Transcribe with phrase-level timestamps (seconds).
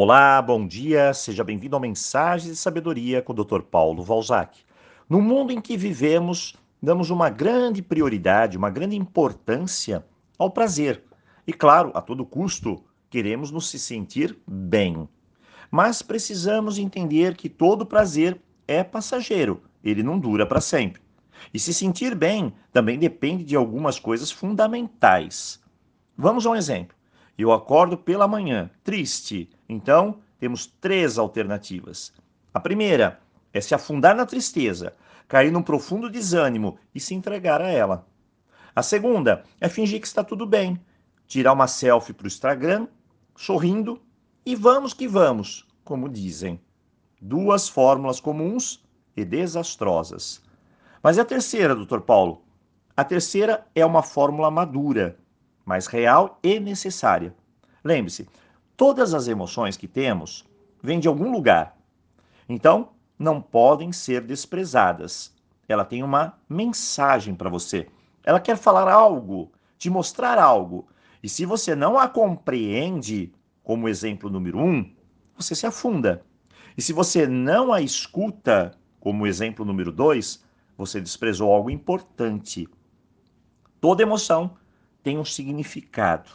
[0.00, 3.62] Olá, bom dia, seja bem-vindo ao Mensagens de Sabedoria com o Dr.
[3.62, 4.60] Paulo Valzac.
[5.08, 10.06] No mundo em que vivemos, damos uma grande prioridade, uma grande importância
[10.38, 11.02] ao prazer.
[11.44, 12.80] E claro, a todo custo,
[13.10, 15.08] queremos nos se sentir bem.
[15.68, 21.02] Mas precisamos entender que todo prazer é passageiro, ele não dura para sempre.
[21.52, 25.60] E se sentir bem também depende de algumas coisas fundamentais.
[26.16, 26.96] Vamos a um exemplo.
[27.36, 29.50] Eu acordo pela manhã, triste.
[29.68, 32.12] Então, temos três alternativas.
[32.54, 33.20] A primeira
[33.52, 34.94] é se afundar na tristeza,
[35.26, 38.06] cair num profundo desânimo e se entregar a ela.
[38.74, 40.80] A segunda é fingir que está tudo bem,
[41.26, 42.88] tirar uma selfie para o Instagram,
[43.36, 44.00] sorrindo
[44.46, 46.60] e vamos que vamos, como dizem.
[47.20, 48.82] Duas fórmulas comuns
[49.16, 50.42] e desastrosas.
[51.02, 52.42] Mas a terceira, doutor Paulo?
[52.96, 55.18] A terceira é uma fórmula madura,
[55.64, 57.34] mais real e necessária.
[57.84, 58.28] Lembre-se,
[58.78, 60.46] todas as emoções que temos
[60.80, 61.76] vêm de algum lugar.
[62.48, 65.34] Então, não podem ser desprezadas.
[65.68, 67.88] Ela tem uma mensagem para você.
[68.22, 70.86] Ela quer falar algo, te mostrar algo.
[71.20, 73.32] E se você não a compreende,
[73.64, 74.88] como exemplo número um,
[75.36, 76.24] você se afunda.
[76.76, 80.44] E se você não a escuta, como exemplo número dois,
[80.76, 82.68] você desprezou algo importante.
[83.80, 84.56] Toda emoção
[85.02, 86.30] tem um significado.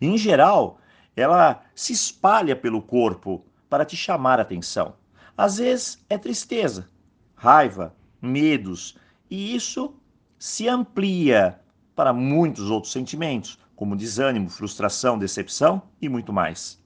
[0.00, 0.78] E, em geral,
[1.18, 4.94] ela se espalha pelo corpo para te chamar a atenção.
[5.36, 6.88] Às vezes é tristeza,
[7.34, 8.96] raiva, medos,
[9.28, 9.94] e isso
[10.38, 11.60] se amplia
[11.96, 16.80] para muitos outros sentimentos, como desânimo, frustração, decepção e muito mais.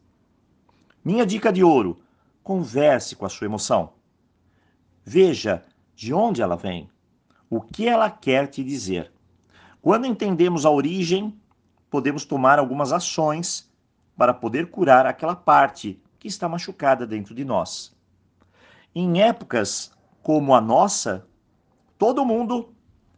[1.04, 2.00] Minha dica de ouro:
[2.42, 3.92] converse com a sua emoção.
[5.04, 5.62] Veja
[5.94, 6.88] de onde ela vem,
[7.50, 9.12] o que ela quer te dizer.
[9.82, 11.38] Quando entendemos a origem,
[11.90, 13.70] podemos tomar algumas ações
[14.16, 17.96] para poder curar aquela parte que está machucada dentro de nós.
[18.94, 21.26] Em épocas como a nossa,
[21.98, 22.72] todo mundo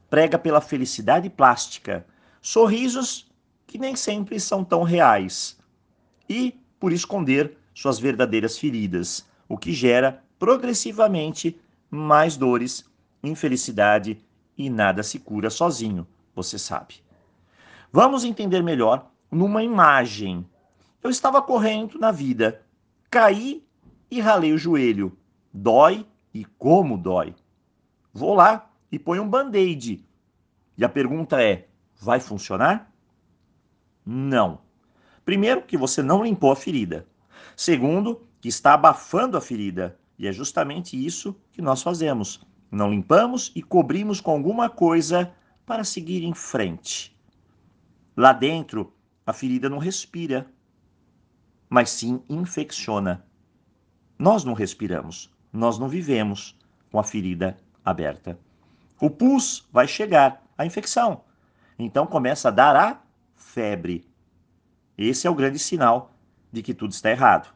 [0.09, 2.07] prega pela felicidade plástica,
[2.41, 3.31] sorrisos
[3.67, 5.59] que nem sempre são tão reais,
[6.29, 11.61] e por esconder suas verdadeiras feridas, o que gera progressivamente
[11.91, 12.89] mais dores,
[13.23, 14.23] infelicidade
[14.57, 16.97] e nada se cura sozinho você sabe.
[17.93, 20.45] Vamos entender melhor numa imagem.
[21.05, 22.63] Eu estava correndo na vida,
[23.11, 23.63] caí
[24.11, 25.15] e ralei o joelho.
[25.53, 27.35] Dói e como dói.
[28.11, 30.03] Vou lá e ponho um band-aid.
[30.79, 31.69] E a pergunta é:
[32.01, 32.91] vai funcionar?
[34.03, 34.61] Não.
[35.27, 37.07] Primeiro, que você não limpou a ferida.
[37.55, 40.01] Segundo, que está abafando a ferida.
[40.19, 42.41] E é justamente isso que nós fazemos.
[42.71, 45.35] Não limpamos e cobrimos com alguma coisa
[45.67, 47.15] para seguir em frente.
[48.17, 48.91] Lá dentro,
[49.27, 50.51] a ferida não respira,
[51.75, 53.27] mas sim infecciona.
[54.17, 56.57] Nós não respiramos, nós não vivemos
[56.89, 58.39] com a ferida aberta.
[59.01, 61.25] O pus vai chegar, a infecção.
[61.77, 63.03] Então começa a dar a
[63.35, 64.09] febre.
[64.97, 66.15] Esse é o grande sinal
[66.53, 67.53] de que tudo está errado.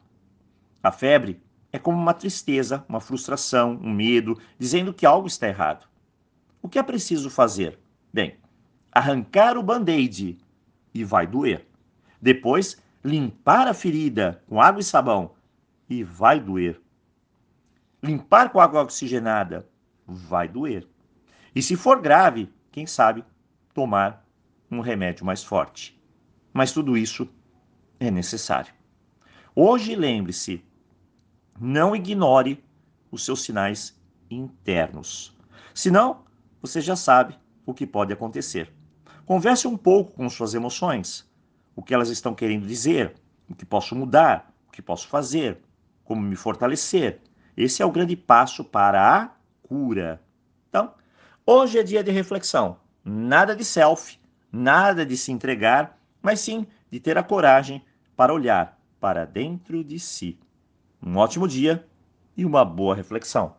[0.83, 1.41] A febre
[1.71, 5.87] é como uma tristeza, uma frustração, um medo, dizendo que algo está errado.
[6.61, 7.79] O que é preciso fazer?
[8.11, 8.35] Bem,
[8.91, 10.37] arrancar o band-aid
[10.93, 11.65] e vai doer.
[12.21, 15.31] Depois, limpar a ferida com água e sabão
[15.89, 16.79] e vai doer.
[18.01, 19.67] Limpar com água oxigenada
[20.05, 20.87] vai doer.
[21.53, 23.23] E se for grave, quem sabe
[23.73, 24.25] tomar
[24.69, 25.99] um remédio mais forte.
[26.53, 27.27] Mas tudo isso
[27.99, 28.73] é necessário.
[29.55, 30.63] Hoje, lembre-se,
[31.59, 32.63] não ignore
[33.11, 33.99] os seus sinais
[34.29, 35.35] internos.
[35.73, 36.23] Senão,
[36.61, 38.71] você já sabe o que pode acontecer.
[39.25, 41.28] Converse um pouco com suas emoções,
[41.79, 43.15] o que elas estão querendo dizer,
[43.49, 45.59] o que posso mudar, o que posso fazer,
[46.03, 47.21] como me fortalecer.
[47.55, 49.31] Esse é o grande passo para a
[49.63, 50.21] cura.
[50.67, 50.93] Então,
[51.45, 52.75] hoje é dia de reflexão.
[53.01, 54.19] Nada de selfie,
[54.51, 57.81] nada de se entregar, mas sim de ter a coragem
[58.13, 60.37] para olhar para dentro de si.
[61.01, 61.87] Um ótimo dia
[62.35, 63.55] e uma boa reflexão.